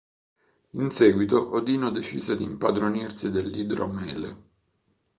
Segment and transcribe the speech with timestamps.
[0.71, 4.41] In seguito Odino decise di impadronirsi dell'idromele.